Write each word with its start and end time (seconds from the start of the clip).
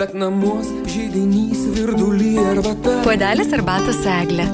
bet 0.00 0.14
namuos 0.16 0.68
žydinys 0.88 1.66
virdulį 1.76 2.30
arbata. 2.40 2.94
Puodelis 3.04 3.52
arbatos 3.52 4.00
eglė. 4.08 4.46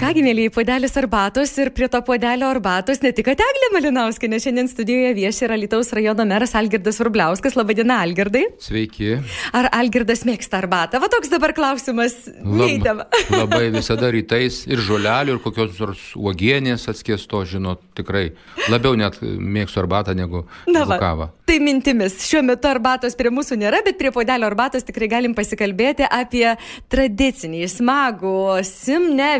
Kągi, 0.00 0.22
mėlyjei, 0.24 0.48
puodelis 0.48 0.94
arbatos 0.96 1.50
ir 1.60 1.68
prie 1.76 1.84
to 1.92 1.98
puodelio 2.00 2.46
arbatos 2.48 3.02
ne 3.04 3.10
tik 3.12 3.26
Eglė 3.34 3.68
Malinauskinė, 3.74 4.38
šiandien 4.40 4.68
studijoje 4.70 5.10
vieši 5.18 5.42
yra 5.44 5.58
Lietuvos 5.60 5.90
rajono 5.92 6.24
meras 6.24 6.54
Algirdas 6.56 6.96
Vrubliauskas. 7.02 7.52
Labadiena, 7.58 7.98
Algirdai. 8.06 8.46
Sveiki. 8.64 9.18
Ar 9.52 9.68
Algirdas 9.76 10.24
mėgsta 10.24 10.56
arbatą? 10.62 11.02
Va 11.04 11.10
toks 11.12 11.28
dabar 11.28 11.52
klausimas. 11.52 12.14
Neįtama. 12.32 13.04
Lab, 13.12 13.34
labai 13.42 13.66
visada 13.74 14.08
rytais 14.14 14.62
ir 14.70 14.80
žolelių, 14.86 15.34
ir 15.36 15.42
kokios 15.44 15.76
nors 15.82 16.06
uogienės 16.16 16.88
atskiesto, 16.88 17.42
žinot, 17.44 17.84
tikrai. 18.00 18.30
Labiau 18.72 18.96
net 18.96 19.20
mėgstu 19.20 19.84
arbatą 19.84 20.16
negu 20.16 20.46
Na 20.64 20.86
va, 20.88 20.96
kavą. 21.02 21.28
Tai 21.44 21.58
mintimis. 21.60 22.22
Šiuo 22.24 22.40
metu 22.48 22.72
arbatos 22.72 23.18
prie 23.20 23.28
mūsų 23.36 23.60
nėra, 23.60 23.84
bet 23.84 24.00
prie 24.00 24.14
puodelio 24.16 24.48
arbatos 24.48 24.88
tikrai 24.88 25.10
galim 25.12 25.36
pasikalbėti 25.36 26.08
apie 26.08 26.46
tradicinį, 26.88 27.66
smagų, 27.68 28.34
simne 28.64 29.34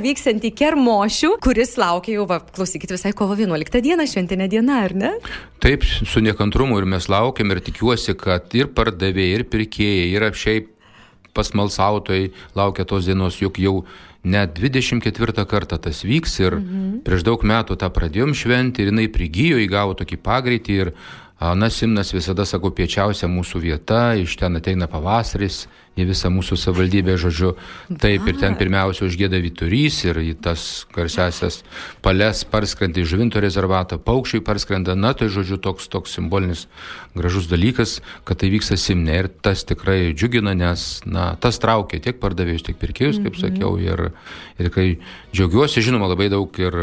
vyksiantį 0.51 0.59
kermošių, 0.59 1.39
kuris 1.43 1.77
laukia 1.79 2.19
jau, 2.19 2.27
va, 2.27 2.41
klausykit, 2.41 2.91
visai 2.91 3.13
kovo 3.13 3.35
11 3.37 3.81
dieną, 3.83 4.07
šventinė 4.07 4.49
diena, 4.49 4.85
ar 4.85 4.95
ne? 4.95 5.13
Taip, 5.61 5.85
su 5.85 6.21
nekantrumu 6.21 6.79
ir 6.79 6.87
mes 6.87 7.09
laukiam 7.09 7.51
ir 7.51 7.61
tikiuosi, 7.61 8.17
kad 8.17 8.53
ir 8.55 8.69
pardavėjai, 8.69 9.39
ir 9.39 9.45
pirkėjai, 9.45 10.11
ir 10.13 10.23
apšiai 10.23 10.67
pasmalsautojai 11.35 12.33
laukia 12.57 12.85
tos 12.85 13.07
dienos, 13.07 13.41
juk 13.41 13.59
jau 13.59 13.85
net 14.25 14.53
24 14.59 15.47
kartą 15.47 15.79
tas 15.79 16.03
vyks 16.05 16.41
ir 16.41 16.59
mhm. 16.59 17.01
prieš 17.07 17.25
daug 17.25 17.41
metų 17.41 17.79
tą 17.79 17.89
pradėjom 17.89 18.35
šventi 18.35 18.83
ir 18.83 18.91
jinai 18.91 19.09
prigijo, 19.09 19.61
įgavo 19.61 19.95
tokį 19.97 20.21
pagreitį 20.21 20.81
ir 20.83 20.93
Na, 21.41 21.71
Simnas 21.73 22.13
visada, 22.13 22.45
sakau, 22.45 22.69
piečiausia 22.69 23.25
mūsų 23.25 23.63
vieta, 23.65 24.11
iš 24.21 24.35
ten 24.37 24.61
ateina 24.61 24.85
pavasaris, 24.93 25.63
į 25.99 26.05
visą 26.11 26.31
mūsų 26.33 26.57
savivaldybę, 26.61 27.17
žodžiu. 27.21 27.55
Taip, 28.01 28.27
ir 28.29 28.37
ten 28.41 28.57
pirmiausia 28.59 29.07
užgėda 29.07 29.41
Vyturys 29.43 30.03
ir 30.07 30.21
į 30.23 30.35
tas 30.45 30.85
garsiasias 30.95 31.61
pales 32.05 32.45
parskrenda 32.49 33.03
į 33.03 33.09
žuvinto 33.11 33.43
rezervatą, 33.43 33.99
paukščiai 34.05 34.45
parskrenda, 34.45 34.95
na, 34.95 35.15
tai 35.17 35.31
žodžiu 35.33 35.59
toks, 35.65 35.89
toks 35.91 36.15
simbolinis 36.17 36.67
gražus 37.17 37.49
dalykas, 37.51 37.99
kad 38.29 38.41
tai 38.41 38.53
vyksta 38.53 38.79
Simne 38.81 39.19
ir 39.25 39.31
tas 39.43 39.65
tikrai 39.67 40.13
džiugina, 40.15 40.55
nes, 40.57 40.87
na, 41.09 41.33
tas 41.41 41.61
traukia 41.63 42.03
tiek 42.05 42.21
pardavėjus, 42.23 42.69
tiek 42.69 42.81
pirkėjus, 42.81 43.21
kaip 43.25 43.35
mhm. 43.35 43.43
sakiau, 43.43 43.75
ir, 43.83 44.11
ir 44.61 44.73
kai 44.77 44.89
džiaugiuosi, 45.35 45.85
žinoma, 45.85 46.13
labai 46.13 46.31
daug 46.33 46.63
ir 46.63 46.83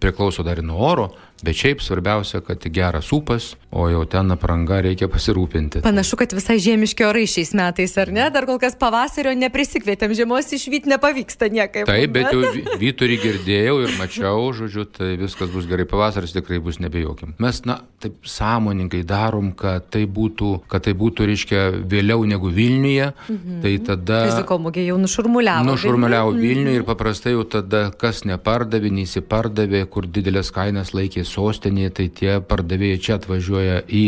priklauso 0.00 0.46
dar 0.46 0.60
ir 0.60 0.66
nuo 0.66 0.82
oro, 0.88 1.10
Bet 1.44 1.56
šiaip 1.56 1.80
svarbiausia, 1.80 2.42
kad 2.44 2.64
geras 2.68 3.12
upas, 3.16 3.54
o 3.70 3.86
jau 3.88 4.02
ten 4.10 4.34
apranga 4.34 4.80
reikia 4.84 5.06
pasirūpinti. 5.08 5.80
Panašu, 5.84 6.18
kad 6.20 6.34
visai 6.36 6.58
žiemiški 6.60 7.06
orai 7.06 7.22
šiais 7.30 7.54
metais, 7.56 7.94
ar 8.02 8.10
ne? 8.12 8.26
Dar 8.34 8.44
kol 8.48 8.58
kas 8.60 8.76
pavasario 8.76 9.32
neprisikvietėm, 9.38 10.12
žiemos 10.18 10.50
išvykti 10.56 10.90
nepavyksta 10.92 11.48
niekaip. 11.54 11.88
Taip, 11.88 12.12
bet 12.12 12.28
jau 12.34 12.50
vyturį 12.82 13.16
girdėjau 13.22 13.76
ir 13.86 13.94
mačiau, 14.00 14.50
žodžiu, 14.58 14.84
tai 14.90 15.14
viskas 15.20 15.52
bus 15.54 15.68
gerai, 15.70 15.86
pavasaris 15.88 16.34
tikrai 16.36 16.60
bus 16.60 16.80
nebejokim. 16.82 17.32
Mes, 17.40 17.62
na, 17.68 17.78
taip 18.02 18.20
sąmoningai 18.28 19.00
darom, 19.08 19.54
kad 19.56 19.88
tai 19.94 20.04
būtų, 20.10 20.52
kad 20.70 20.84
tai 20.84 20.96
būtų, 20.98 21.30
reiškia, 21.30 21.64
vėliau 21.88 22.26
negu 22.28 22.52
Vilniuje, 22.52 23.12
mhm. 23.14 23.62
tai 23.64 23.74
tada... 23.86 24.20
Fiziko 24.28 24.60
mugė 24.60 24.84
jau 24.90 24.98
nušurmuliavo. 25.00 25.70
Nušurmuliavo 25.70 26.36
Vilniuje 26.36 26.76
mhm. 26.76 26.82
ir 26.82 26.88
paprastai 26.88 27.36
jau 27.36 27.48
tada, 27.48 27.86
kas 27.96 28.26
nepardavė, 28.28 28.92
neįsipardavė, 28.98 29.86
kur 29.88 30.10
didelės 30.10 30.52
kainas 30.52 30.92
laikė 30.96 31.24
sostinėje, 31.30 31.92
tai 31.96 32.06
tie 32.20 32.36
pardavėjai 32.44 33.00
čia 33.02 33.16
atvažiuoja 33.18 33.80
į 33.86 34.04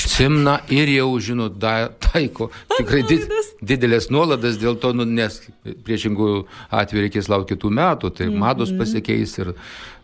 Simną 0.00 0.56
ir 0.72 0.90
jau, 0.94 1.10
žinot, 1.22 1.58
da, 1.60 1.90
taiko 2.10 2.50
tikrai 2.76 3.02
did, 3.08 3.28
didelės 3.62 4.10
nuolaidas, 4.14 4.58
dėl 4.60 4.78
to, 4.80 4.92
nu, 4.96 5.06
nes 5.08 5.40
priešingų 5.86 6.30
atveju 6.80 7.06
reikės 7.06 7.30
laukti 7.32 7.56
kitų 7.56 7.72
metų, 7.80 8.12
tai 8.16 8.30
mados 8.32 8.72
mhm. 8.72 8.82
pasikeis 8.82 9.38
ir 9.42 9.54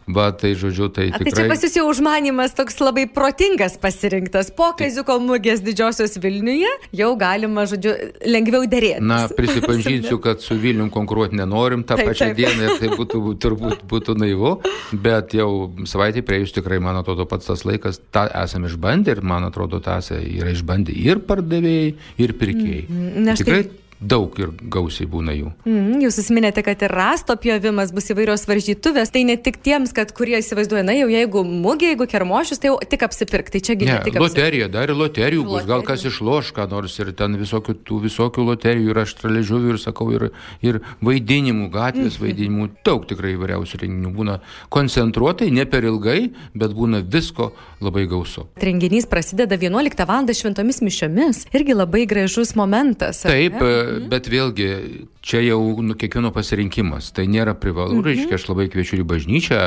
Va, 0.06 0.28
tai 0.30 0.52
žodžiu, 0.54 0.86
tai 0.94 1.08
tikrai. 1.10 1.18
A, 1.18 1.34
tai 1.34 1.34
čia 1.34 1.50
pas 1.50 1.62
jūs 1.64 1.72
jau 1.80 1.84
užmanimas 1.90 2.52
toks 2.54 2.76
labai 2.78 3.08
protingas 3.10 3.74
pasirinktas. 3.82 4.52
Po 4.54 4.68
Kaziuko 4.78 5.16
mugės 5.18 5.64
didžiosios 5.66 6.14
Vilniuje 6.22 6.70
jau 6.94 7.08
galima, 7.18 7.64
žodžiu, 7.66 7.94
lengviau 8.22 8.68
dėrėti. 8.70 9.02
Na, 9.02 9.24
prisipažinsiu, 9.26 10.20
kad 10.24 10.44
su 10.44 10.54
Vilnium 10.62 10.92
konkuruoti 10.94 11.38
nenorim 11.40 11.82
tą 11.82 11.98
taip, 11.98 12.12
pačią 12.12 12.28
taip. 12.30 12.38
dieną 12.38 12.68
ir 12.68 12.82
tai 12.84 12.90
būtų, 12.94 13.22
turbūt 13.42 13.82
būtų 13.90 14.14
naivu, 14.22 14.52
bet 14.94 15.34
jau 15.34 15.48
savaitė 15.90 16.22
prie 16.26 16.44
jūs 16.44 16.54
tikrai, 16.54 16.78
man 16.82 17.00
atrodo, 17.00 17.26
pats 17.26 17.50
tas 17.50 17.66
laikas, 17.66 17.98
tą 18.14 18.28
esame 18.44 18.70
išbandę 18.70 19.16
ir 19.16 19.24
man 19.26 19.48
atrodo, 19.48 19.82
tą 19.82 19.98
yra 20.22 20.54
išbandę 20.54 20.94
ir 20.94 21.24
pardavėjai, 21.26 21.90
ir 22.22 22.36
pirkėjai. 22.38 22.86
Mm, 22.86 23.34
tikrai 23.42 23.64
tai 23.66 23.85
daug 24.00 24.34
ir 24.40 24.52
gausiai 24.72 25.08
būna 25.08 25.34
jų. 25.36 25.50
Mm, 25.64 26.00
jūs 26.04 26.18
įsiminėte, 26.20 26.62
kad 26.66 26.82
ir 26.84 26.92
rasto 26.92 27.36
pjovimas 27.40 27.92
bus 27.96 28.10
įvairios 28.12 28.44
varžytuvės, 28.48 29.12
tai 29.14 29.24
ne 29.28 29.36
tik 29.40 29.58
tiems, 29.64 29.94
kad 29.96 30.12
kurie 30.16 30.36
įsivaizduoja, 30.42 30.84
na 30.86 30.96
jau 30.98 31.08
jeigu 31.12 31.42
mugė, 31.46 31.92
jeigu 31.94 32.08
kermošius, 32.10 32.60
tai 32.60 32.70
jau 32.72 32.76
tik 32.82 33.06
apsipirkti, 33.06 33.56
tai 33.56 33.62
čia 33.64 33.78
geriau. 33.80 34.02
Ne, 34.04 34.20
loterija, 34.20 34.68
dar 34.72 34.92
ir 34.92 34.98
loterijų 35.00 35.46
bus, 35.48 35.64
gal 35.68 35.84
kas 35.86 36.04
išloš, 36.08 36.52
ką 36.56 36.68
nors 36.72 36.98
ir 37.00 37.12
ten 37.16 37.38
visokių, 37.40 37.76
tų 37.88 38.02
visokių 38.04 38.46
loterijų 38.50 38.92
ir 38.92 39.02
aš 39.04 39.16
traležiuvių 39.22 39.72
ir 39.74 39.80
sakau, 39.80 40.10
ir, 40.12 40.28
ir 40.60 40.80
vaidinimų, 41.04 41.70
gatvės 41.72 42.18
mm. 42.18 42.24
vaidinimų, 42.26 42.68
daug 42.86 43.08
tikrai 43.08 43.34
įvairiausių 43.36 43.82
renginių 43.84 44.12
būna 44.16 44.38
koncentruotai, 44.72 45.48
ne 45.54 45.64
per 45.64 45.88
ilgai, 45.88 46.18
bet 46.54 46.76
būna 46.76 47.00
visko 47.00 47.52
labai 47.80 48.06
gausu. 48.10 48.46
Renginys 48.60 49.08
prasideda 49.08 49.56
11 49.56 50.04
val. 50.08 50.26
šventomis 50.36 50.80
mišiomis, 50.82 51.44
irgi 51.54 51.74
labai 51.76 52.04
gražus 52.08 52.54
momentas. 52.58 53.22
Taip, 53.24 53.56
ne? 53.60 53.85
Mhm. 53.86 54.08
Bet 54.12 54.28
vėlgi, 54.30 54.68
čia 55.24 55.40
jau 55.44 55.60
nu, 55.82 55.96
kiekvieno 55.98 56.32
pasirinkimas. 56.34 57.12
Tai 57.16 57.26
nėra 57.30 57.56
privalu, 57.58 57.98
mhm. 58.00 58.06
reiškia, 58.06 58.38
aš 58.38 58.48
labai 58.50 58.68
kviečiu 58.72 59.00
į 59.02 59.06
bažnyčią 59.12 59.60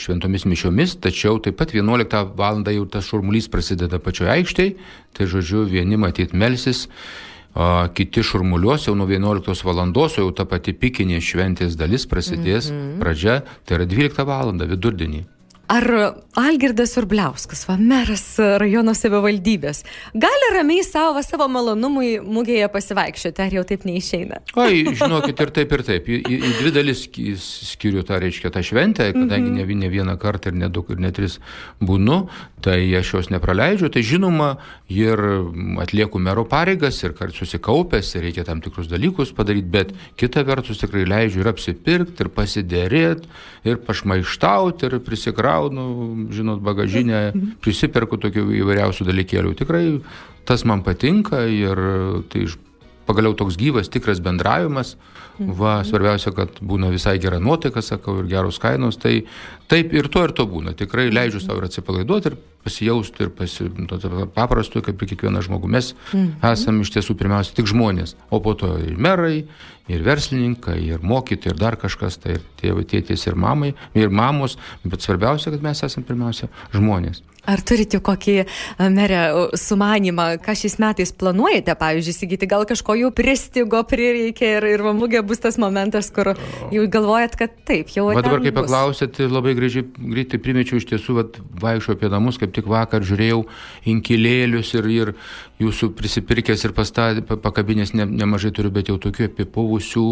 šventomis 0.00 0.46
mišiomis, 0.48 0.98
tačiau 1.02 1.40
taip 1.42 1.58
pat 1.60 1.74
11 1.76 2.36
val. 2.36 2.62
jau 2.70 2.86
tas 2.86 3.08
šurmulys 3.08 3.50
prasideda 3.50 3.98
pačioje 3.98 4.30
aikštėje, 4.36 4.76
tai 5.16 5.26
žodžiu, 5.26 5.64
vieni 5.66 5.96
matyt 5.96 6.32
melsis. 6.32 6.88
O 7.50 7.66
kiti 7.90 8.22
šurmuliuos 8.22 8.86
jau 8.86 8.94
nuo 8.94 9.08
11 9.10 9.64
val. 9.66 9.82
jau 9.90 10.30
ta 10.30 10.44
pati 10.44 10.72
pikinė 10.72 11.18
šventės 11.18 11.74
dalis 11.76 12.06
prasidės, 12.06 12.70
mm 12.70 12.76
-hmm. 12.76 12.98
pradžia, 13.00 13.42
tai 13.66 13.80
yra 13.80 13.86
12 13.86 14.24
val. 14.24 14.54
vidurdienį. 14.54 15.39
Ar 15.70 15.86
Algirdas 16.34 16.96
Urbliauskas, 16.98 17.60
va, 17.68 17.76
meras 17.78 18.24
rajono 18.58 18.90
savivaldybės, 18.96 19.84
gali 20.18 20.48
ramiai 20.56 20.82
savo, 20.82 21.20
savo 21.22 21.46
malonumui 21.46 22.16
mugėje 22.26 22.66
pasivaikščioti, 22.74 23.44
ar 23.44 23.54
jau 23.54 23.62
taip 23.68 23.86
neišeina? 23.86 24.40
Oi, 24.58 24.80
žinokit, 24.98 25.38
ir 25.38 25.52
taip, 25.54 25.74
ir 25.76 25.84
taip. 25.86 26.10
Į, 26.10 26.18
į, 26.26 26.38
į 26.48 26.50
dvi 26.56 26.72
dalis 26.74 27.04
skiriu 27.70 28.02
tą, 28.06 28.18
reiškia, 28.18 28.50
tą 28.50 28.64
šventę, 28.66 29.12
kadangi 29.14 29.46
mm 29.46 29.60
-hmm. 29.60 29.74
ne, 29.76 29.86
ne 29.86 29.92
vieną 29.94 30.16
kartą 30.18 30.50
ir 30.50 30.58
ne 30.58 30.68
du, 30.68 30.82
ir 30.90 30.98
ne 30.98 31.12
tris 31.14 31.38
būnu, 31.78 32.18
tai 32.66 32.80
aš 32.98 33.14
jos 33.14 33.30
nepraleidžiu. 33.30 33.92
Tai 33.94 34.02
žinoma, 34.02 34.50
ir 34.90 35.22
atlieku 35.78 36.18
mero 36.18 36.44
pareigas, 36.44 36.98
ir 37.04 37.14
kart 37.14 37.34
susikaupęs, 37.34 38.14
ir 38.16 38.26
reikia 38.26 38.44
tam 38.44 38.60
tikrus 38.60 38.90
dalykus 38.90 39.30
padaryti, 39.32 39.70
bet 39.70 39.94
kita 40.16 40.42
vertus 40.42 40.82
tikrai 40.82 41.06
leidžiu 41.06 41.40
ir 41.44 41.54
apsipirkti, 41.54 42.26
ir 42.26 42.28
pasidėrėti, 42.28 43.28
ir 43.64 43.78
pašmaištauti, 43.86 44.86
ir 44.86 44.98
prisikrauti 44.98 45.59
kraunu, 45.60 46.28
žinot, 46.32 46.60
bagažinę, 46.64 47.32
prisiperku 47.60 48.18
tokių 48.20 48.48
įvairiausių 48.62 49.06
dalykėlių. 49.08 49.54
Tikrai 49.60 49.84
tas 50.48 50.64
man 50.64 50.82
patinka 50.82 51.44
ir 51.46 51.76
tai 52.32 52.46
pagaliau 53.10 53.34
toks 53.36 53.58
gyvas, 53.60 53.90
tikras 53.92 54.22
bendravimas. 54.24 54.94
Va, 55.40 55.78
svarbiausia, 55.88 56.34
kad 56.36 56.58
būna 56.60 56.90
visai 56.92 57.14
gera 57.22 57.38
nuotaika, 57.40 57.80
sakau, 57.80 58.18
ir 58.20 58.28
geros 58.28 58.58
kainos. 58.60 58.98
Tai 59.00 59.14
taip 59.72 59.94
ir 59.96 60.10
to 60.12 60.26
ir 60.26 60.34
to 60.36 60.44
būna. 60.44 60.74
Tikrai 60.76 61.06
leidžiu 61.08 61.40
savo 61.40 61.62
ir 61.62 61.70
atsipalaiduoti 61.70 62.28
ir 62.28 62.36
pasijausti 62.60 63.24
ir 63.24 63.30
pasi, 63.32 63.70
paprastu, 64.34 64.82
kaip 64.84 65.00
ir 65.00 65.10
kiekvienas 65.14 65.48
žmogus. 65.48 65.72
Mes 65.72 65.90
mhm. 66.12 66.28
esame 66.50 66.84
iš 66.84 66.92
tiesų 66.96 67.16
pirmiausia 67.16 67.56
tik 67.56 67.70
žmonės, 67.72 68.16
o 68.28 68.42
po 68.44 68.52
to 68.58 68.74
ir 68.84 69.00
merai, 69.00 69.46
ir 69.90 70.04
verslininkai, 70.06 70.76
ir 70.92 71.00
mokyti, 71.00 71.50
ir 71.50 71.58
dar 71.60 71.78
kažkas, 71.80 72.20
tai 72.20 72.36
ir 72.36 72.44
tėvai, 72.60 72.84
tėtės, 72.92 73.24
ir 73.30 73.38
mamai, 73.40 73.72
ir 73.96 74.12
mamos, 74.12 74.58
bet 74.84 75.06
svarbiausia, 75.06 75.54
kad 75.54 75.64
mes 75.64 75.80
esame 75.88 76.08
pirmiausia 76.10 76.50
žmonės. 76.76 77.24
Ar 77.48 77.62
turite 77.64 78.00
kokį, 78.04 78.34
merė, 78.92 79.20
sumanimą, 79.58 80.26
ką 80.44 80.54
šiais 80.58 80.76
metais 80.82 81.12
planuojate, 81.16 81.72
pavyzdžiui, 81.80 82.14
įsigyti, 82.14 82.48
gal 82.50 82.66
kažko 82.68 82.96
jau 82.98 83.10
pristigo, 83.16 83.80
prireikė 83.88 84.50
ir, 84.58 84.66
ir 84.74 84.84
vamugė 84.84 85.22
bus 85.26 85.40
tas 85.40 85.56
momentas, 85.60 86.10
kur 86.14 86.34
jau 86.74 86.86
galvojat, 86.92 87.38
kad 87.40 87.56
taip, 87.68 87.92
jau... 87.94 88.10
O 88.10 88.16
dabar, 88.20 88.44
kai 88.44 88.52
paklausėt, 88.56 89.22
labai 89.32 89.54
gražiai, 89.58 89.86
greitai 89.88 90.40
primečiau 90.42 90.80
iš 90.80 90.90
tiesų, 90.92 91.16
vaikščiau 91.64 91.96
apie 91.96 92.12
namus, 92.12 92.40
kaip 92.40 92.52
tik 92.56 92.68
vakar 92.70 93.06
žiūrėjau 93.08 93.44
inkilėlius 93.88 94.74
ir, 94.76 94.90
ir 94.92 95.14
jūsų 95.60 95.90
prisipirkęs 95.96 96.64
ir 96.66 96.74
pastatė, 96.76 97.24
pakabinės 97.24 97.92
ne, 97.96 98.06
nemažai 98.08 98.52
turiu, 98.56 98.72
bet 98.74 98.90
jau 98.90 98.96
tokių 99.00 99.28
apipuvusių 99.28 100.06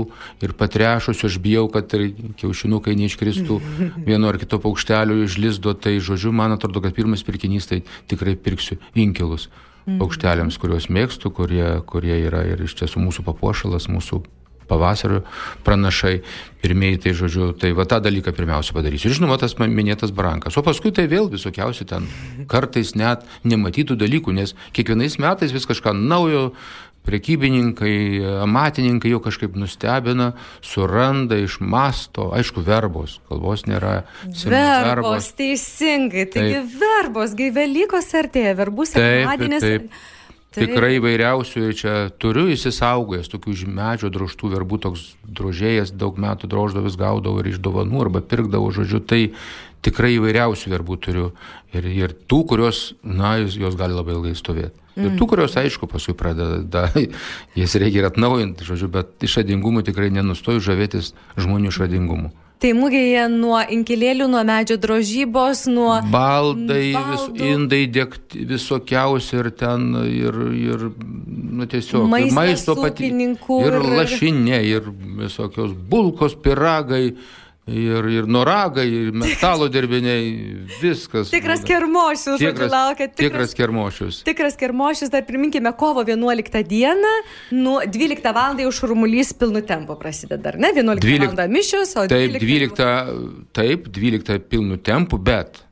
ir 0.44 0.54
patrešusių, 0.58 1.30
aš 1.30 1.38
bijau, 1.44 1.66
kad 1.72 1.94
ir 1.96 2.10
kiaušinukai 2.40 2.96
neiškristų 2.98 3.60
vieno 4.08 4.32
ar 4.32 4.40
kito 4.40 4.60
paukštelio 4.62 5.22
iš 5.24 5.38
lizdo, 5.40 5.74
tai 5.74 5.98
žodžiu, 6.04 6.34
man 6.36 6.56
atrodo, 6.56 6.84
kad 6.84 6.96
pirmas 6.96 7.24
pirkinys 7.26 7.70
tai 7.70 7.82
tikrai 8.10 8.36
pirksiu 8.36 8.80
inkilus. 8.94 9.48
paukšteliams, 9.88 10.58
kuriuos 10.60 10.90
mėgstu, 10.92 11.30
kurie, 11.32 11.80
kurie 11.88 12.18
yra 12.20 12.42
ir 12.44 12.60
iš 12.60 12.74
tiesų 12.76 13.00
mūsų 13.06 13.22
papuošalas, 13.24 13.86
mūsų 13.88 14.20
pavasario 14.68 15.22
pranašai, 15.66 16.18
pirmieji, 16.62 17.02
tai 17.04 17.14
žodžiu, 17.18 17.52
tai 17.58 17.72
va 17.76 17.86
tą 17.88 18.00
dalyką 18.04 18.34
pirmiausia 18.36 18.74
padarysiu. 18.76 19.10
Ir 19.10 19.18
žinoma, 19.20 19.38
tas 19.40 19.56
minėtas 19.60 20.12
barankas. 20.14 20.58
O 20.58 20.64
paskui 20.66 20.92
tai 20.94 21.06
vėl 21.10 21.30
visokiausi 21.32 21.86
ten 21.88 22.08
kartais 22.50 22.94
net 22.98 23.24
nematytų 23.48 23.98
dalykų, 23.98 24.34
nes 24.36 24.54
kiekvienais 24.76 25.18
metais 25.22 25.54
vis 25.54 25.68
kažką 25.68 25.94
naujo 25.96 26.50
prekybininkai, 27.08 28.20
amatininkai 28.42 29.12
jau 29.14 29.20
kažkaip 29.24 29.56
nustebina, 29.58 30.32
suranda, 30.64 31.38
išmasto, 31.40 32.28
aišku, 32.36 32.64
verbos, 32.66 33.18
kalbos 33.30 33.64
nėra. 33.68 34.02
Verbos, 34.26 34.44
verbos, 34.50 35.30
teisingai, 35.38 36.26
taigi 36.28 36.58
taip. 36.58 36.76
verbos, 36.82 37.34
gai 37.38 37.48
Velykos 37.56 38.12
artėja, 38.18 38.54
verbų 38.58 38.88
sekmadienis. 38.92 39.64
Taip, 39.64 39.88
taip. 39.88 40.16
Taip. 40.48 40.70
Tikrai 40.70 40.94
įvairiausių 40.96 41.70
čia 41.76 41.94
turiu 42.16 42.46
įsisaugojęs, 42.54 43.28
tokių 43.28 43.52
medžio 43.68 44.08
droštų 44.08 44.48
verbų, 44.54 44.78
toks 44.80 45.02
drožėjas 45.28 45.92
daug 45.92 46.16
metų 46.16 46.48
droždavęs 46.48 46.96
gaudavau 46.96 47.42
ir 47.42 47.50
iš 47.50 47.58
dovanų 47.60 48.06
arba 48.06 48.22
pirkdavau, 48.24 48.70
žodžiu, 48.72 49.02
tai 49.04 49.20
tikrai 49.84 50.14
įvairiausių 50.16 50.72
verbų 50.72 50.96
turiu. 51.04 51.26
Ir, 51.76 51.84
ir 51.92 52.16
tų, 52.32 52.40
kurios, 52.48 52.94
na, 53.04 53.36
jos 53.44 53.76
gali 53.76 53.92
labai 53.92 54.16
ilgai 54.16 54.32
stovėti. 54.38 54.72
Ir 54.96 55.12
tų, 55.12 55.20
mm. 55.20 55.30
kurios, 55.30 55.54
aišku, 55.60 55.86
paskui 55.90 56.16
pradeda, 56.16 56.88
jas 57.60 57.76
reikia 57.78 58.00
ir 58.00 58.08
atnaujinti, 58.08 58.64
žodžiu, 58.66 58.88
bet 58.96 59.28
išradingumu 59.28 59.84
tikrai 59.86 60.08
nenustoju 60.16 60.64
žavėtis 60.64 61.12
žmonių 61.36 61.70
išradingumu. 61.70 62.32
Tai 62.58 62.72
mūgėje 62.74 63.24
nuo 63.30 63.60
inkilėlių, 63.70 64.26
nuo 64.32 64.40
medžio 64.46 64.74
drožybos, 64.82 65.66
nuo... 65.70 65.92
Baldai, 66.10 66.90
vis, 66.90 67.26
indai 67.46 67.84
dėkti 67.94 68.42
visokiausi 68.50 69.38
ir 69.38 69.50
ten, 69.60 69.92
ir, 70.10 70.38
ir 70.58 70.88
nu, 70.88 71.68
tiesiog, 71.70 72.08
Maistas, 72.10 72.32
ir 72.32 72.38
maisto 72.40 72.74
pati. 72.80 73.12
Ir 73.14 73.78
lašinė, 74.00 74.58
ir 74.66 74.90
visokios 75.20 75.76
bulkos, 75.90 76.34
piragai 76.42 77.12
ir, 77.68 78.08
ir 78.10 78.26
noragai, 78.30 78.86
ir 78.88 79.12
metalo 79.12 79.68
dirbiniai, 79.74 80.30
viskas. 80.80 81.30
Tikras 81.32 81.62
kermošius, 81.66 82.40
tikras, 82.40 82.72
laukia. 82.72 83.08
Tikras, 83.08 83.20
tikras 83.20 83.54
kermošius. 83.58 84.22
Tikras 84.26 84.58
kermošius, 84.60 85.12
dar 85.12 85.24
priminkime, 85.28 85.72
kovo 85.78 86.04
11 86.06 86.64
dieną, 86.68 87.14
nuo 87.50 87.78
12 87.84 88.34
val. 88.34 88.58
jau 88.58 88.72
šurmulys 88.74 89.32
pilnu 89.38 89.62
tempu 89.66 89.94
prasideda, 90.00 90.54
ar 90.54 90.58
ne? 90.58 90.72
11 90.74 91.04
12, 91.04 91.36
val. 91.36 91.52
mišios, 91.52 91.94
o 91.96 92.06
12... 92.08 92.08
Taip, 92.08 92.42
12, 92.42 93.46
taip, 93.52 93.88
12 93.94 94.48
pilnu 94.50 94.80
tempu, 94.82 95.18
bet 95.18 95.62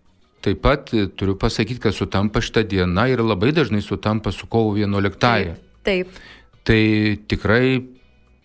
taip 0.46 0.62
pat 0.62 0.92
turiu 1.18 1.34
pasakyti, 1.34 1.80
kad 1.82 1.94
sutampa 1.96 2.40
šitą 2.44 2.62
dieną 2.70 3.08
ir 3.10 3.24
labai 3.24 3.50
dažnai 3.56 3.82
sutampa 3.82 4.30
su 4.32 4.46
kovo 4.46 4.76
11. 4.78 5.18
Taip. 5.18 5.58
taip. 5.82 6.22
Tai 6.66 6.82
tikrai 7.30 7.96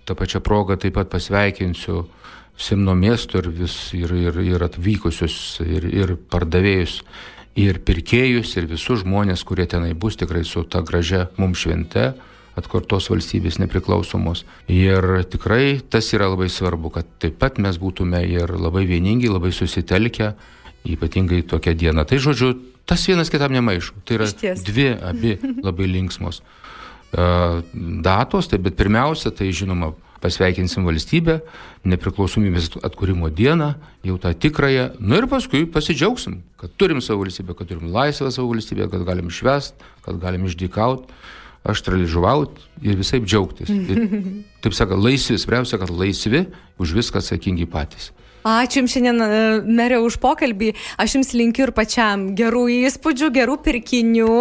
tą 0.05 0.15
pačią 0.17 0.41
progą 0.41 0.77
taip 0.81 0.97
pat 0.97 1.11
pasveikinsiu 1.13 2.05
Simno 2.57 2.95
miesto 2.95 3.39
ir, 3.41 3.49
vis, 3.49 3.75
ir, 3.97 4.11
ir, 4.13 4.41
ir 4.45 4.63
atvykusius, 4.65 5.35
ir, 5.65 5.87
ir 5.89 6.15
pardavėjus, 6.29 6.99
ir 7.59 7.79
pirkėjus, 7.83 8.55
ir 8.59 8.67
visus 8.69 9.01
žmonės, 9.01 9.43
kurie 9.47 9.65
tenai 9.69 9.93
bus 9.97 10.19
tikrai 10.19 10.43
su 10.47 10.63
ta 10.63 10.83
gražia 10.85 11.27
mums 11.41 11.63
švente 11.63 12.11
atkurtos 12.59 13.07
valstybės 13.11 13.59
nepriklausomos. 13.61 14.43
Ir 14.71 15.23
tikrai 15.31 15.79
tas 15.89 16.11
yra 16.15 16.29
labai 16.31 16.49
svarbu, 16.51 16.91
kad 16.97 17.07
taip 17.23 17.37
pat 17.41 17.59
mes 17.63 17.79
būtume 17.79 18.21
ir 18.27 18.51
labai 18.59 18.83
vieningi, 18.89 19.31
labai 19.31 19.53
susitelkę, 19.55 20.33
ypatingai 20.91 21.43
tokią 21.47 21.75
dieną. 21.77 22.05
Tai 22.09 22.19
žodžiu, 22.21 22.53
tas 22.89 23.05
vienas 23.07 23.31
kitam 23.31 23.53
nemaišo. 23.55 24.01
Tai 24.05 24.19
yra 24.19 24.29
dvi, 24.67 24.87
abi 25.11 25.37
labai 25.67 25.89
linksmos 25.91 26.41
uh, 26.41 27.61
datos, 28.03 28.51
tai 28.51 28.59
bet 28.63 28.77
pirmiausia, 28.79 29.31
tai 29.35 29.51
žinoma, 29.55 29.93
pasveikinsim 30.21 30.85
valstybę, 30.85 31.39
nepriklausomybės 31.89 32.71
atkūrimo 32.85 33.31
dieną, 33.33 33.73
jau 34.05 34.17
tą 34.21 34.33
tikrąją, 34.37 34.87
nu 34.99 35.17
ir 35.17 35.27
paskui 35.31 35.65
pasidžiaugsim, 35.69 36.41
kad 36.61 36.73
turim 36.77 37.01
savo 37.01 37.23
valstybę, 37.23 37.55
kad 37.57 37.71
turim 37.71 37.91
laisvę 37.93 38.31
savo 38.31 38.51
valstybę, 38.53 38.89
kad 38.91 39.05
galim 39.07 39.31
švest, 39.33 39.81
kad 40.05 40.19
galim 40.21 40.45
išdykauti, 40.49 41.09
aštraližuvauti 41.63 42.87
ir 42.89 42.97
visai 42.97 43.21
džiaugtis. 43.21 43.69
Ir, 43.69 44.01
taip 44.63 44.77
sako, 44.77 44.97
laisvi, 45.01 45.37
svarbiausia, 45.41 45.81
kad 45.81 45.93
laisvi, 45.93 46.45
už 46.81 46.95
viską 46.97 47.21
atsakingi 47.21 47.69
patys. 47.69 48.11
Ačiū 48.47 48.81
Jums 48.81 48.95
šiandien, 48.95 49.21
e, 49.21 49.61
merė, 49.65 49.99
už 50.01 50.17
pokalbį. 50.21 50.71
Aš 50.97 51.17
Jums 51.17 51.31
linkiu 51.37 51.67
ir 51.67 51.73
pačiam 51.77 52.31
gerų 52.37 52.65
įspūdžių, 52.89 53.29
gerų 53.37 53.57
pirkinių. 53.61 54.37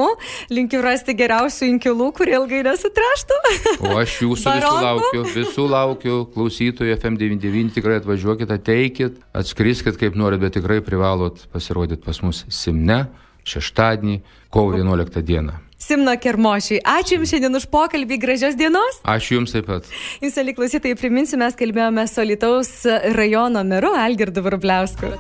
Linkiu 0.57 0.81
rasti 0.85 1.15
geriausių 1.19 1.69
inkilų, 1.75 2.11
kurie 2.17 2.39
ilgai 2.39 2.63
nesutraštų. 2.65 3.41
O 3.85 3.95
aš 4.01 4.17
Jūsų 4.25 4.57
visų 4.57 4.75
laukiu, 4.87 5.25
visų 5.37 5.69
laukiu, 5.71 6.19
klausytojų 6.33 6.97
FM99 6.97 7.77
tikrai 7.77 8.01
atvažiuokit, 8.01 8.53
ateikit, 8.57 9.21
atskriskit 9.37 10.01
kaip 10.01 10.17
norit, 10.17 10.41
bet 10.41 10.57
tikrai 10.57 10.81
privalot 10.85 11.45
pasirodyti 11.53 12.05
pas 12.05 12.23
mus 12.25 12.47
Simne 12.49 13.05
šeštadienį, 13.49 14.21
kovo 14.53 14.77
11 14.77 15.25
dieną. 15.27 15.70
Simno 15.91 16.15
Kermošiai. 16.15 16.85
Ačiū 16.87 17.19
Jums 17.19 17.33
šiandien 17.33 17.59
už 17.59 17.67
pokalbį, 17.73 18.21
gražios 18.23 18.55
dienos. 18.59 19.01
Ačiū 19.11 19.41
Jums 19.41 19.57
taip 19.57 19.67
pat. 19.67 19.89
Jūs, 20.23 20.39
ali 20.39 20.55
klausytojai, 20.55 20.99
priminsiu, 21.01 21.41
mes 21.43 21.59
kalbėjome 21.59 22.07
su 22.07 22.27
Lietuvos 22.31 22.73
rajono 23.19 23.65
meru 23.67 23.91
Algirdu 23.99 24.47
Vrubliausku. 24.47 25.11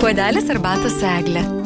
Puodelis 0.00 0.52
arbatos 0.56 1.00
eglė. 1.04 1.65